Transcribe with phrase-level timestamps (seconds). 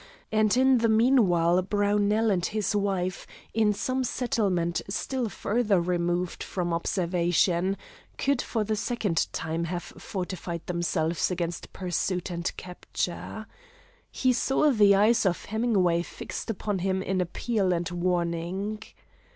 [0.31, 6.73] And in the meanwhile Brownell and his wife, in some settlement still further removed from
[6.73, 7.77] observation,
[8.27, 13.45] would for the second time have fortified themselves against pursuit and capture.
[14.09, 18.81] He saw the eyes of Hemingway fixed upon him in appeal and warning.